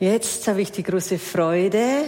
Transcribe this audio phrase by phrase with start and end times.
[0.00, 2.04] Jetzt habe ich die große Freude,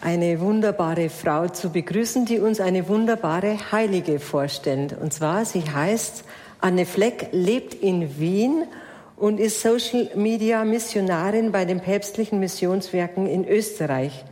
[0.00, 4.96] eine wunderbare Frau zu begrüßen, die uns eine wunderbare Heilige vorstellt.
[4.96, 6.22] Und zwar, sie heißt
[6.60, 8.62] Anne Fleck, lebt in Wien
[9.16, 14.24] und ist Social Media Missionarin bei den päpstlichen Missionswerken in Österreich.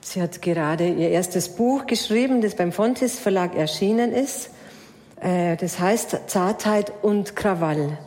[0.00, 4.50] Sie hat gerade ihr erstes Buch geschrieben, das beim Fontes Verlag erschienen ist.
[5.20, 7.98] Äh, das heißt Zartheit und Krawall.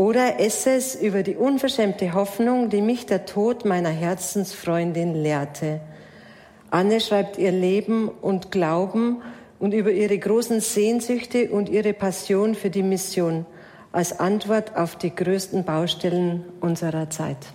[0.00, 5.82] Oder Essays über die unverschämte Hoffnung, die mich der Tod meiner Herzensfreundin lehrte.
[6.70, 9.20] Anne schreibt ihr Leben und Glauben
[9.58, 13.44] und über ihre großen Sehnsüchte und ihre Passion für die Mission
[13.92, 17.48] als Antwort auf die größten Baustellen unserer Zeit.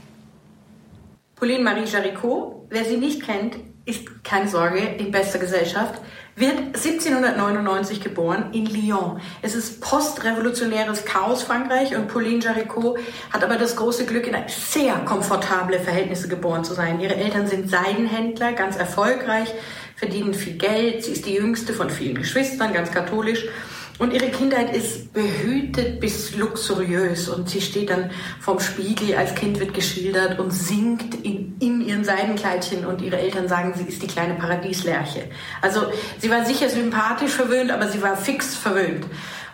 [1.38, 3.56] Pauline Marie Jaricot, wer sie nicht kennt,
[3.86, 6.02] ist keine Sorge, in bester Gesellschaft,
[6.36, 9.22] wird 1799 geboren in Lyon.
[9.42, 13.00] Es ist postrevolutionäres Chaos Frankreich und Pauline Jaricot
[13.32, 17.00] hat aber das große Glück, in sehr komfortable Verhältnisse geboren zu sein.
[17.00, 19.54] Ihre Eltern sind Seidenhändler, ganz erfolgreich,
[19.96, 21.06] verdienen viel Geld.
[21.06, 23.46] Sie ist die jüngste von vielen Geschwistern, ganz katholisch.
[23.98, 28.12] Und ihre Kindheit ist behütet bis luxuriös und sie steht dann
[28.42, 31.56] vorm Spiegel, als Kind wird geschildert und singt in,
[32.06, 35.30] Seidenkleidchen und ihre Eltern sagen, sie ist die kleine Paradieslerche.
[35.62, 35.88] Also
[36.20, 39.06] sie war sicher sympathisch verwöhnt, aber sie war fix verwöhnt.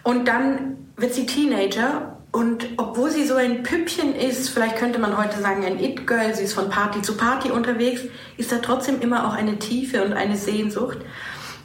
[0.04, 5.18] Und dann wird sie Teenager und obwohl sie so ein Püppchen ist, vielleicht könnte man
[5.18, 8.02] heute sagen ein It-Girl, sie ist von Party zu Party unterwegs,
[8.38, 11.00] ist da trotzdem immer auch eine Tiefe und eine Sehnsucht.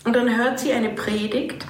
[0.04, 1.66] Und dann hört sie eine Predigt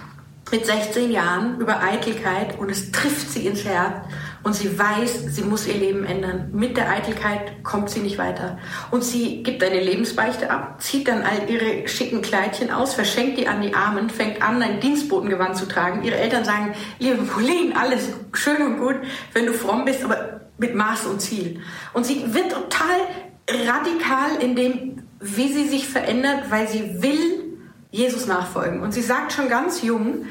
[0.50, 4.06] mit 16 Jahren über Eitelkeit und es trifft sie ins Herz
[4.46, 6.50] und sie weiß, sie muss ihr Leben ändern.
[6.52, 8.58] Mit der Eitelkeit kommt sie nicht weiter.
[8.92, 13.48] Und sie gibt eine Lebensbeichte ab, zieht dann all ihre schicken Kleidchen aus, verschenkt die
[13.48, 16.04] an die Armen, fängt an, ein Dienstbotengewand zu tragen.
[16.04, 18.94] Ihre Eltern sagen, liebe Pauline, alles schön und gut,
[19.32, 21.60] wenn du fromm bist, aber mit Maß und Ziel.
[21.92, 23.00] Und sie wird total
[23.48, 27.58] radikal in dem, wie sie sich verändert, weil sie will
[27.90, 28.80] Jesus nachfolgen.
[28.80, 30.26] Und sie sagt schon ganz jung,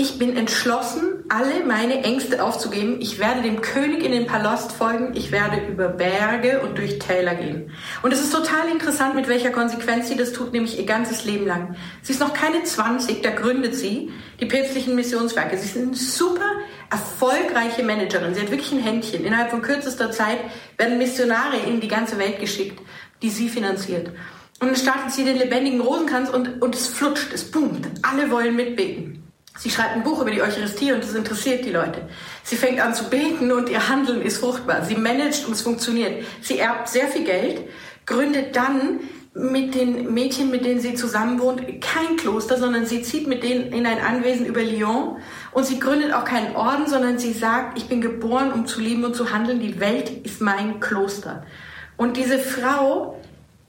[0.00, 3.00] ich bin entschlossen, alle meine Ängste aufzugeben.
[3.00, 5.16] Ich werde dem König in den Palast folgen.
[5.16, 7.72] Ich werde über Berge und durch Täler gehen.
[8.02, 11.48] Und es ist total interessant, mit welcher Konsequenz sie das tut, nämlich ihr ganzes Leben
[11.48, 11.74] lang.
[12.00, 15.58] Sie ist noch keine 20, da gründet sie die päpstlichen Missionswerke.
[15.58, 16.48] Sie ist eine super
[16.90, 18.34] erfolgreiche Managerin.
[18.34, 19.24] Sie hat wirklich ein Händchen.
[19.24, 20.38] Innerhalb von kürzester Zeit
[20.76, 22.80] werden Missionare in die ganze Welt geschickt,
[23.20, 24.12] die sie finanziert.
[24.60, 27.88] Und dann startet sie den lebendigen Rosenkranz und, und es flutscht, es boomt.
[28.02, 29.27] Alle wollen mitbeten.
[29.58, 32.02] Sie schreibt ein Buch über die Eucharistie und es interessiert die Leute.
[32.44, 34.84] Sie fängt an zu beten und ihr Handeln ist fruchtbar.
[34.84, 36.24] Sie managt und es funktioniert.
[36.40, 37.62] Sie erbt sehr viel Geld,
[38.06, 39.00] gründet dann
[39.34, 43.72] mit den Mädchen, mit denen sie zusammen wohnt, kein Kloster, sondern sie zieht mit denen
[43.72, 45.16] in ein Anwesen über Lyon
[45.52, 49.04] und sie gründet auch keinen Orden, sondern sie sagt, ich bin geboren, um zu lieben
[49.04, 49.60] und zu handeln.
[49.60, 51.44] Die Welt ist mein Kloster.
[51.96, 53.18] Und diese Frau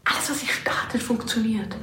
[0.06, 1.76] alles, was sie startet, funktioniert.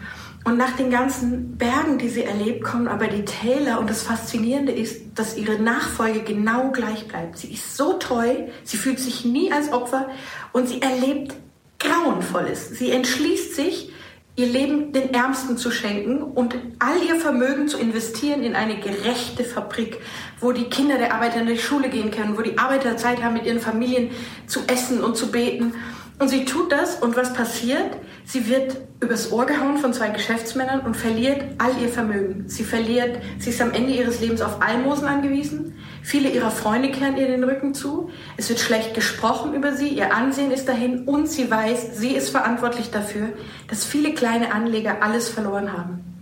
[0.46, 3.80] Und nach den ganzen Bergen, die sie erlebt, kommen aber die Täler.
[3.80, 7.36] Und das Faszinierende ist, dass ihre Nachfolge genau gleich bleibt.
[7.36, 10.08] Sie ist so treu, sie fühlt sich nie als Opfer
[10.52, 11.34] und sie erlebt
[11.80, 12.70] Grauenvolles.
[12.70, 13.90] Sie entschließt sich,
[14.36, 19.42] ihr Leben den Ärmsten zu schenken und all ihr Vermögen zu investieren in eine gerechte
[19.42, 19.98] Fabrik,
[20.38, 23.34] wo die Kinder der Arbeiter in die Schule gehen können, wo die Arbeiter Zeit haben,
[23.34, 24.12] mit ihren Familien
[24.46, 25.74] zu essen und zu beten.
[26.18, 27.98] Und sie tut das und was passiert?
[28.24, 32.44] Sie wird übers Ohr gehauen von zwei Geschäftsmännern und verliert all ihr Vermögen.
[32.48, 35.74] Sie verliert, sie ist am Ende ihres Lebens auf Almosen angewiesen.
[36.02, 38.10] Viele ihrer Freunde kehren ihr den Rücken zu.
[38.38, 39.88] Es wird schlecht gesprochen über sie.
[39.88, 43.28] Ihr Ansehen ist dahin und sie weiß, sie ist verantwortlich dafür,
[43.68, 46.15] dass viele kleine Anleger alles verloren haben.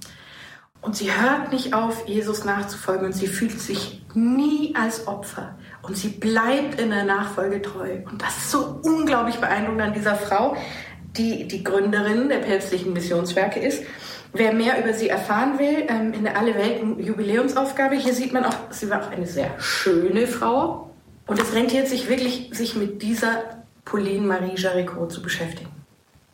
[0.84, 5.56] Und sie hört nicht auf, Jesus nachzufolgen und sie fühlt sich nie als Opfer.
[5.80, 8.00] Und sie bleibt in der Nachfolge treu.
[8.04, 10.58] Und das ist so unglaublich beeindruckend an dieser Frau,
[11.16, 13.82] die die Gründerin der päpstlichen Missionswerke ist.
[14.34, 18.44] Wer mehr über sie erfahren will, ähm, in der Alle Welten Jubiläumsaufgabe, hier sieht man
[18.44, 20.90] auch, sie war auch eine sehr schöne Frau.
[21.26, 25.70] Und es rentiert sich wirklich, sich mit dieser Pauline Marie Jaricot zu beschäftigen.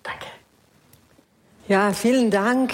[0.03, 0.27] Danke.
[1.69, 2.73] Ja, vielen Dank